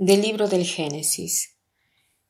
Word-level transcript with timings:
Del 0.00 0.22
libro 0.22 0.46
del 0.46 0.64
Génesis. 0.64 1.56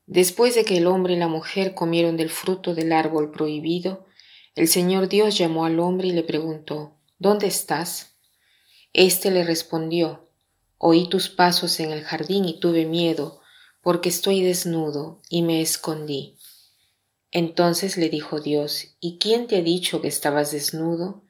Después 0.06 0.54
de 0.54 0.64
que 0.64 0.78
el 0.78 0.86
hombre 0.86 1.12
y 1.12 1.18
la 1.18 1.28
mujer 1.28 1.74
comieron 1.74 2.16
del 2.16 2.30
fruto 2.30 2.74
del 2.74 2.92
árbol 2.92 3.30
prohibido, 3.30 4.06
el 4.54 4.68
Señor 4.68 5.10
Dios 5.10 5.36
llamó 5.36 5.66
al 5.66 5.78
hombre 5.78 6.08
y 6.08 6.12
le 6.12 6.22
preguntó, 6.22 6.96
¿Dónde 7.18 7.46
estás? 7.46 8.16
Este 8.94 9.30
le 9.30 9.44
respondió, 9.44 10.30
Oí 10.78 11.10
tus 11.10 11.28
pasos 11.28 11.78
en 11.80 11.90
el 11.90 12.04
jardín 12.04 12.46
y 12.46 12.58
tuve 12.58 12.86
miedo, 12.86 13.42
porque 13.82 14.08
estoy 14.08 14.42
desnudo, 14.42 15.20
y 15.28 15.42
me 15.42 15.60
escondí. 15.60 16.38
Entonces 17.32 17.98
le 17.98 18.08
dijo 18.08 18.40
Dios, 18.40 18.96
¿Y 18.98 19.18
quién 19.18 19.46
te 19.46 19.58
ha 19.58 19.62
dicho 19.62 20.00
que 20.00 20.08
estabas 20.08 20.52
desnudo? 20.52 21.22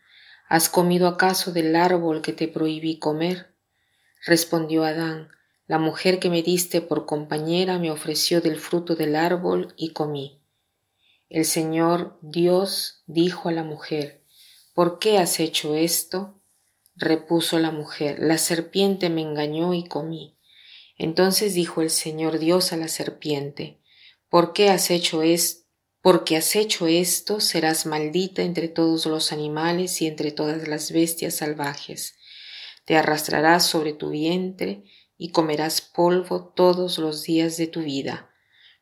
¿Has 0.49 0.69
comido 0.69 1.09
acaso 1.09 1.51
del 1.51 1.75
árbol 1.75 2.23
que 2.23 2.33
te 2.33 2.47
prohibí 2.47 3.01
comer? 3.01 3.57
Respondió 4.25 4.85
Adán, 4.85 5.33
la 5.69 5.79
mujer 5.79 6.19
que 6.19 6.31
me 6.31 6.43
diste 6.43 6.81
por 6.81 7.05
compañera 7.05 7.79
me 7.79 7.91
ofreció 7.91 8.41
del 8.41 8.57
fruto 8.57 8.97
del 8.97 9.15
árbol 9.15 9.75
y 9.77 9.91
comí. 9.91 10.41
El 11.29 11.45
Señor 11.45 12.19
Dios 12.23 13.03
dijo 13.07 13.51
a 13.51 13.53
la 13.53 13.65
mujer, 13.65 14.25
¿Por 14.73 14.99
qué 14.99 15.19
has 15.19 15.41
hecho 15.41 15.75
esto? 15.75 16.41
Repuso 16.97 17.59
la 17.59 17.71
mujer, 17.71 18.19
la 18.19 18.39
serpiente 18.39 19.11
me 19.11 19.21
engañó 19.21 19.75
y 19.75 19.85
comí. 19.85 20.39
Entonces 20.97 21.53
dijo 21.53 21.83
el 21.83 21.91
Señor 21.91 22.39
Dios 22.39 22.73
a 22.73 22.79
la 22.79 22.89
serpiente, 22.89 23.83
¿Por 24.31 24.55
qué 24.55 24.71
has 24.71 24.91
hecho 24.91 25.23
esto? 25.23 25.69
Porque 26.01 26.39
has 26.39 26.57
hecho 26.57 26.87
esto, 26.87 27.41
serás 27.41 27.85
maldita 27.85 28.41
entre 28.41 28.69
todos 28.69 29.05
los 29.05 29.33
animales 29.33 30.01
y 30.01 30.07
entre 30.07 30.33
todas 30.33 30.67
las 30.67 30.93
bestias 30.93 31.35
salvajes. 31.35 32.15
Te 32.87 32.97
arrastrarás 32.97 33.67
sobre 33.67 33.93
tu 33.93 34.09
vientre 34.11 34.85
y 35.19 35.33
comerás 35.33 35.83
polvo 35.83 36.47
todos 36.55 36.99
los 36.99 37.25
días 37.25 37.57
de 37.57 37.67
tu 37.67 37.83
vida. 37.83 38.31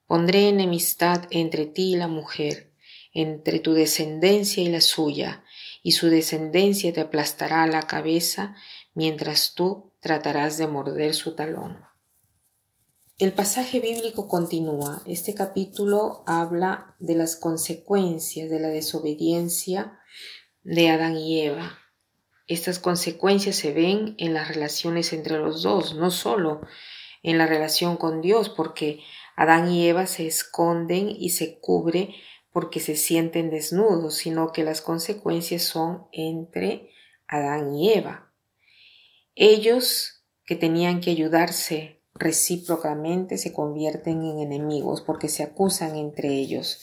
Pondré 0.06 0.48
enemistad 0.48 1.24
entre 1.30 1.66
ti 1.66 1.94
y 1.94 1.96
la 1.96 2.06
mujer, 2.06 2.72
entre 3.12 3.58
tu 3.58 3.72
descendencia 3.72 4.62
y 4.62 4.68
la 4.68 4.82
suya, 4.82 5.42
y 5.82 5.92
su 5.92 6.08
descendencia 6.08 6.92
te 6.92 7.00
aplastará 7.00 7.66
la 7.66 7.82
cabeza, 7.82 8.54
mientras 8.94 9.54
tú 9.54 9.92
tratarás 10.00 10.58
de 10.58 10.66
morder 10.68 11.14
su 11.14 11.34
talón. 11.34 11.84
El 13.18 13.32
pasaje 13.32 13.80
bíblico 13.80 14.28
continúa. 14.28 15.02
Este 15.06 15.32
capítulo 15.34 16.22
habla 16.26 16.94
de 16.98 17.14
las 17.14 17.36
consecuencias 17.36 18.50
de 18.50 18.60
la 18.60 18.68
desobediencia 18.68 19.98
de 20.62 20.90
Adán 20.90 21.16
y 21.16 21.40
Eva. 21.40 21.78
Estas 22.46 22.78
consecuencias 22.78 23.56
se 23.56 23.72
ven 23.72 24.14
en 24.18 24.34
las 24.34 24.48
relaciones 24.48 25.12
entre 25.12 25.38
los 25.38 25.62
dos, 25.62 25.94
no 25.94 26.10
solo 26.10 26.60
en 27.22 27.38
la 27.38 27.46
relación 27.46 27.96
con 27.96 28.20
Dios, 28.20 28.48
porque 28.48 29.00
Adán 29.36 29.70
y 29.70 29.88
Eva 29.88 30.06
se 30.06 30.26
esconden 30.26 31.10
y 31.10 31.30
se 31.30 31.58
cubre 31.58 32.14
porque 32.52 32.80
se 32.80 32.96
sienten 32.96 33.50
desnudos, 33.50 34.14
sino 34.14 34.52
que 34.52 34.64
las 34.64 34.80
consecuencias 34.80 35.62
son 35.62 36.06
entre 36.12 36.90
Adán 37.26 37.74
y 37.74 37.92
Eva. 37.92 38.32
Ellos 39.34 40.24
que 40.44 40.56
tenían 40.56 41.00
que 41.00 41.10
ayudarse 41.10 42.00
recíprocamente 42.14 43.36
se 43.36 43.52
convierten 43.52 44.22
en 44.22 44.38
enemigos 44.38 45.02
porque 45.02 45.28
se 45.28 45.42
acusan 45.42 45.96
entre 45.96 46.28
ellos 46.28 46.80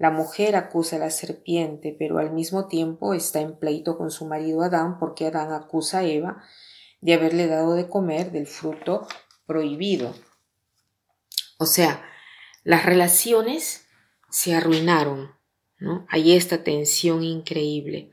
la 0.00 0.10
mujer 0.10 0.56
acusa 0.56 0.96
a 0.96 0.98
la 0.98 1.10
serpiente, 1.10 1.94
pero 1.96 2.16
al 2.16 2.32
mismo 2.32 2.68
tiempo 2.68 3.12
está 3.12 3.42
en 3.42 3.58
pleito 3.58 3.98
con 3.98 4.10
su 4.10 4.24
marido 4.24 4.62
Adán 4.62 4.98
porque 4.98 5.26
Adán 5.26 5.52
acusa 5.52 5.98
a 5.98 6.04
Eva 6.04 6.42
de 7.02 7.12
haberle 7.12 7.46
dado 7.48 7.74
de 7.74 7.86
comer 7.86 8.32
del 8.32 8.46
fruto 8.46 9.06
prohibido. 9.44 10.14
O 11.58 11.66
sea, 11.66 12.02
las 12.64 12.86
relaciones 12.86 13.88
se 14.30 14.54
arruinaron, 14.54 15.34
¿no? 15.78 16.06
Hay 16.08 16.34
esta 16.34 16.64
tensión 16.64 17.22
increíble. 17.22 18.10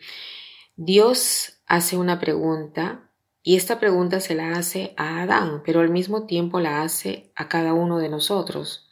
Dios 0.75 1.61
hace 1.67 1.95
una 1.95 2.19
pregunta 2.19 3.13
y 3.43 3.55
esta 3.55 3.79
pregunta 3.79 4.19
se 4.19 4.35
la 4.35 4.51
hace 4.57 4.93
a 4.97 5.21
Adán, 5.21 5.63
pero 5.65 5.79
al 5.79 5.89
mismo 5.89 6.25
tiempo 6.25 6.59
la 6.59 6.81
hace 6.81 7.31
a 7.33 7.47
cada 7.47 7.73
uno 7.73 7.97
de 7.99 8.09
nosotros. 8.09 8.89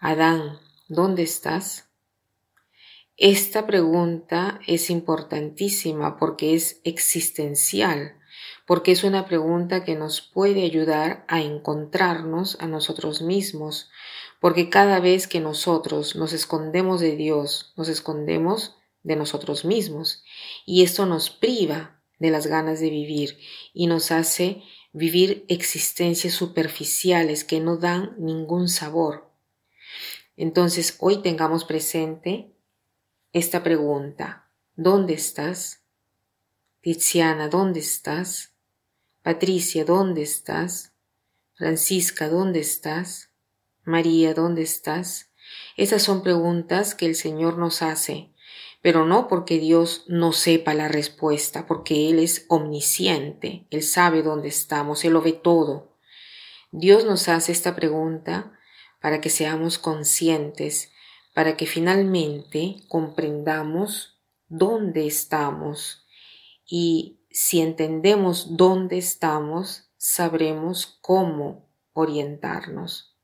Adán, 0.00 0.58
¿dónde 0.88 1.22
estás? 1.22 1.85
Esta 3.18 3.66
pregunta 3.66 4.60
es 4.66 4.90
importantísima 4.90 6.18
porque 6.18 6.54
es 6.54 6.82
existencial, 6.84 8.18
porque 8.66 8.92
es 8.92 9.04
una 9.04 9.24
pregunta 9.24 9.84
que 9.84 9.94
nos 9.94 10.20
puede 10.20 10.64
ayudar 10.64 11.24
a 11.26 11.40
encontrarnos 11.40 12.58
a 12.60 12.66
nosotros 12.66 13.22
mismos, 13.22 13.88
porque 14.38 14.68
cada 14.68 15.00
vez 15.00 15.28
que 15.28 15.40
nosotros 15.40 16.14
nos 16.14 16.34
escondemos 16.34 17.00
de 17.00 17.16
Dios, 17.16 17.72
nos 17.78 17.88
escondemos 17.88 18.76
de 19.02 19.16
nosotros 19.16 19.64
mismos, 19.64 20.22
y 20.66 20.82
esto 20.82 21.06
nos 21.06 21.30
priva 21.30 22.02
de 22.18 22.30
las 22.30 22.46
ganas 22.46 22.80
de 22.80 22.90
vivir 22.90 23.38
y 23.72 23.86
nos 23.86 24.10
hace 24.10 24.62
vivir 24.92 25.46
existencias 25.48 26.34
superficiales 26.34 27.44
que 27.44 27.60
no 27.60 27.78
dan 27.78 28.14
ningún 28.18 28.68
sabor. 28.68 29.30
Entonces 30.36 30.98
hoy 31.00 31.22
tengamos 31.22 31.64
presente 31.64 32.55
esta 33.38 33.62
pregunta. 33.62 34.48
¿Dónde 34.76 35.12
estás? 35.12 35.82
Tiziana, 36.80 37.48
¿dónde 37.48 37.80
estás? 37.80 38.54
Patricia, 39.22 39.84
¿dónde 39.84 40.22
estás? 40.22 40.94
Francisca, 41.52 42.30
¿dónde 42.30 42.60
estás? 42.60 43.28
María, 43.84 44.32
¿dónde 44.32 44.62
estás? 44.62 45.32
Esas 45.76 46.02
son 46.02 46.22
preguntas 46.22 46.94
que 46.94 47.04
el 47.04 47.14
Señor 47.14 47.58
nos 47.58 47.82
hace, 47.82 48.32
pero 48.80 49.04
no 49.04 49.28
porque 49.28 49.58
Dios 49.58 50.04
no 50.08 50.32
sepa 50.32 50.72
la 50.72 50.88
respuesta, 50.88 51.66
porque 51.66 52.08
Él 52.08 52.20
es 52.20 52.46
omnisciente, 52.48 53.66
Él 53.68 53.82
sabe 53.82 54.22
dónde 54.22 54.48
estamos, 54.48 55.04
Él 55.04 55.12
lo 55.12 55.20
ve 55.20 55.34
todo. 55.34 55.98
Dios 56.70 57.04
nos 57.04 57.28
hace 57.28 57.52
esta 57.52 57.76
pregunta 57.76 58.58
para 59.02 59.20
que 59.20 59.28
seamos 59.28 59.78
conscientes 59.78 60.90
para 61.36 61.54
que 61.58 61.66
finalmente 61.66 62.76
comprendamos 62.88 64.22
dónde 64.48 65.06
estamos 65.06 66.06
y 66.64 67.20
si 67.30 67.60
entendemos 67.60 68.56
dónde 68.56 68.96
estamos, 68.96 69.90
sabremos 69.98 70.98
cómo 71.02 71.68
orientarnos. 71.92 73.18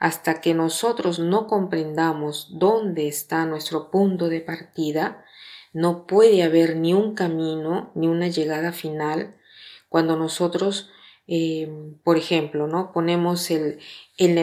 Hasta 0.00 0.40
que 0.40 0.54
nosotros 0.54 1.20
no 1.20 1.46
comprendamos 1.46 2.58
dónde 2.58 3.06
está 3.06 3.46
nuestro 3.46 3.92
punto 3.92 4.28
de 4.28 4.40
partida, 4.40 5.24
no 5.72 6.08
puede 6.08 6.42
haber 6.42 6.74
ni 6.74 6.94
un 6.94 7.14
camino 7.14 7.92
ni 7.94 8.08
una 8.08 8.26
llegada 8.26 8.72
final 8.72 9.36
cuando 9.88 10.16
nosotros 10.16 10.90
eh, 11.28 11.70
por 12.02 12.18
ejemplo, 12.18 12.66
¿no? 12.66 12.92
Ponemos 12.92 13.50
el, 13.52 13.78
el, 14.18 14.34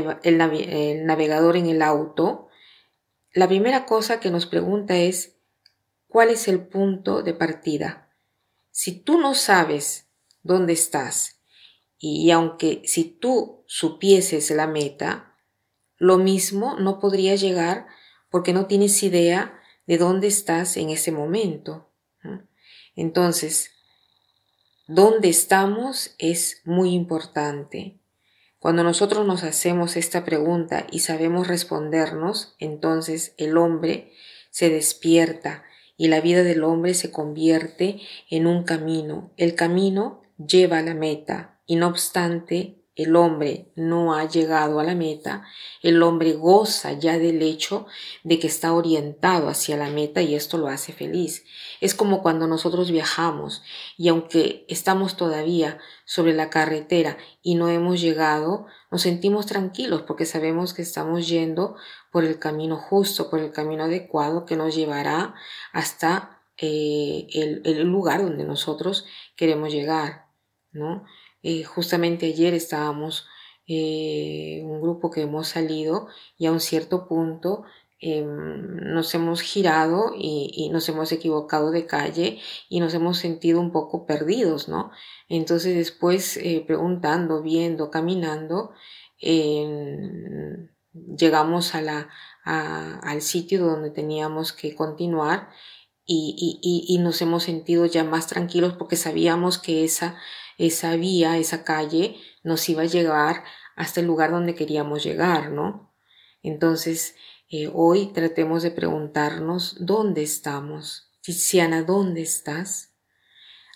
navegador 1.05 1.57
en 1.57 1.67
el 1.67 1.81
auto 1.81 2.47
la 3.33 3.47
primera 3.47 3.85
cosa 3.85 4.19
que 4.19 4.29
nos 4.29 4.45
pregunta 4.45 4.95
es, 4.97 5.37
¿cuál 6.07 6.29
es 6.29 6.47
el 6.47 6.67
punto 6.67 7.23
de 7.23 7.33
partida? 7.33 8.09
Si 8.71 8.91
tú 8.91 9.19
no 9.19 9.35
sabes 9.35 10.09
dónde 10.43 10.73
estás, 10.73 11.41
y 11.97 12.31
aunque 12.31 12.81
si 12.85 13.03
tú 13.05 13.63
supieses 13.67 14.49
la 14.49 14.67
meta, 14.67 15.37
lo 15.97 16.17
mismo 16.17 16.75
no 16.79 16.99
podrías 16.99 17.39
llegar 17.39 17.85
porque 18.31 18.53
no 18.53 18.65
tienes 18.65 19.03
idea 19.03 19.59
de 19.85 19.99
dónde 19.99 20.27
estás 20.27 20.77
en 20.77 20.89
ese 20.89 21.11
momento. 21.11 21.91
Entonces, 22.95 23.71
dónde 24.87 25.29
estamos 25.29 26.15
es 26.17 26.61
muy 26.65 26.93
importante. 26.93 28.00
Cuando 28.61 28.83
nosotros 28.83 29.25
nos 29.25 29.41
hacemos 29.41 29.97
esta 29.97 30.23
pregunta 30.23 30.85
y 30.91 30.99
sabemos 30.99 31.47
respondernos, 31.47 32.53
entonces 32.59 33.33
el 33.37 33.57
hombre 33.57 34.11
se 34.51 34.69
despierta 34.69 35.63
y 35.97 36.09
la 36.09 36.21
vida 36.21 36.43
del 36.43 36.63
hombre 36.63 36.93
se 36.93 37.09
convierte 37.09 38.01
en 38.29 38.45
un 38.45 38.63
camino. 38.63 39.31
El 39.35 39.55
camino 39.55 40.21
lleva 40.37 40.77
a 40.77 40.83
la 40.83 40.93
meta 40.93 41.59
y 41.65 41.75
no 41.75 41.87
obstante 41.87 42.80
el 42.95 43.15
hombre 43.15 43.71
no 43.75 44.13
ha 44.13 44.27
llegado 44.27 44.79
a 44.79 44.83
la 44.83 44.95
meta, 44.95 45.45
el 45.81 46.03
hombre 46.03 46.33
goza 46.33 46.93
ya 46.93 47.17
del 47.17 47.41
hecho 47.41 47.87
de 48.23 48.37
que 48.37 48.47
está 48.47 48.73
orientado 48.73 49.47
hacia 49.47 49.77
la 49.77 49.89
meta 49.89 50.21
y 50.21 50.35
esto 50.35 50.57
lo 50.57 50.67
hace 50.67 50.91
feliz. 50.91 51.45
Es 51.79 51.95
como 51.95 52.21
cuando 52.21 52.47
nosotros 52.47 52.91
viajamos 52.91 53.63
y 53.97 54.09
aunque 54.09 54.65
estamos 54.67 55.15
todavía 55.15 55.79
sobre 56.05 56.33
la 56.33 56.49
carretera 56.49 57.17
y 57.41 57.55
no 57.55 57.69
hemos 57.69 58.01
llegado, 58.01 58.65
nos 58.91 59.03
sentimos 59.03 59.45
tranquilos 59.45 60.01
porque 60.01 60.25
sabemos 60.25 60.73
que 60.73 60.81
estamos 60.81 61.29
yendo 61.29 61.77
por 62.11 62.25
el 62.25 62.39
camino 62.39 62.75
justo, 62.75 63.29
por 63.29 63.39
el 63.39 63.53
camino 63.53 63.85
adecuado 63.85 64.45
que 64.45 64.57
nos 64.57 64.75
llevará 64.75 65.33
hasta 65.71 66.41
eh, 66.57 67.27
el, 67.33 67.61
el 67.63 67.83
lugar 67.83 68.21
donde 68.21 68.43
nosotros 68.43 69.05
queremos 69.37 69.71
llegar, 69.71 70.27
¿no? 70.73 71.05
Eh, 71.43 71.63
justamente 71.63 72.27
ayer 72.27 72.53
estábamos 72.53 73.27
eh, 73.67 74.61
un 74.63 74.81
grupo 74.81 75.09
que 75.11 75.21
hemos 75.21 75.47
salido 75.47 76.07
y 76.37 76.45
a 76.45 76.51
un 76.51 76.59
cierto 76.59 77.07
punto 77.07 77.63
em, 77.99 78.75
nos 78.93 79.13
hemos 79.15 79.41
girado 79.41 80.13
y, 80.17 80.69
nos 80.71 80.89
hemos 80.89 81.11
equivocado 81.11 81.71
de 81.71 81.85
calle 81.85 82.39
y 82.69 82.79
nos 82.79 82.93
hemos 82.93 83.17
sentido 83.17 83.59
un 83.59 83.71
poco 83.71 84.05
perdidos, 84.05 84.67
¿no? 84.67 84.91
Entonces 85.29 85.75
después 85.75 86.37
eh, 86.37 86.63
preguntando, 86.65 87.41
viendo, 87.43 87.91
caminando, 87.91 88.71
llegamos 91.15 91.73
al 91.75 93.21
sitio 93.21 93.63
donde 93.65 93.91
teníamos 93.91 94.51
que 94.53 94.75
continuar 94.75 95.49
y, 96.13 96.97
nos 96.99 97.21
hemos 97.21 97.43
sentido 97.43 97.85
ya 97.85 98.03
más 98.03 98.27
tranquilos 98.27 98.73
porque 98.73 98.95
sabíamos 98.95 99.57
que 99.57 99.83
esa, 99.83 100.17
esa 100.57 100.95
vía, 100.95 101.37
esa 101.37 101.63
calle 101.63 102.17
nos 102.43 102.67
iba 102.69 102.83
a 102.83 102.87
llegar 102.87 103.43
hasta 103.75 104.01
el 104.01 104.07
lugar 104.07 104.31
donde 104.31 104.55
queríamos 104.55 105.03
llegar, 105.03 105.51
¿no? 105.51 105.93
Entonces, 106.43 107.15
eh, 107.49 107.69
hoy 107.73 108.07
tratemos 108.13 108.63
de 108.63 108.71
preguntarnos 108.71 109.77
dónde 109.79 110.23
estamos. 110.23 111.11
Tiziana, 111.21 111.83
¿dónde 111.83 112.21
estás? 112.21 112.93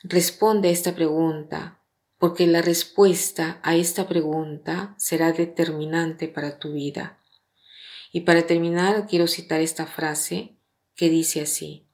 Responde 0.04 0.70
a 0.70 0.72
esta 0.72 0.96
pregunta, 0.96 1.82
porque 2.18 2.48
la 2.48 2.62
respuesta 2.62 3.60
a 3.64 3.76
esta 3.76 4.08
pregunta 4.08 4.96
será 4.98 5.32
determinante 5.32 6.28
para 6.28 6.60
tu 6.60 6.74
vida. 6.74 7.22
Y 8.12 8.22
para 8.22 8.48
terminar, 8.48 9.08
quiero 9.08 9.28
citar 9.28 9.62
esta 9.62 9.86
frase 9.86 10.58
que 10.96 11.10
dice 11.10 11.42
así, 11.42 11.85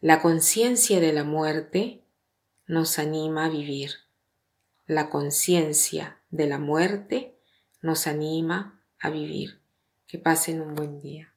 la 0.00 0.22
conciencia 0.22 1.00
de 1.00 1.12
la 1.12 1.24
muerte 1.24 2.04
nos 2.68 3.00
anima 3.00 3.46
a 3.46 3.48
vivir. 3.48 3.90
La 4.86 5.10
conciencia 5.10 6.20
de 6.30 6.46
la 6.46 6.58
muerte 6.58 7.34
nos 7.82 8.06
anima 8.06 8.80
a 9.00 9.10
vivir. 9.10 9.60
Que 10.06 10.18
pasen 10.18 10.60
un 10.60 10.76
buen 10.76 11.00
día. 11.00 11.34